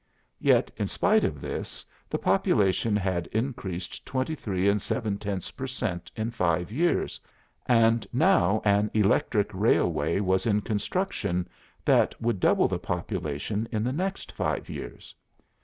[0.39, 6.11] Yet in spite of this, the population had increased 23 and seven tenths per cent
[6.15, 7.19] in five years,
[7.67, 11.47] and now an electric railway was in construction
[11.85, 15.13] that would double the population in the next five years.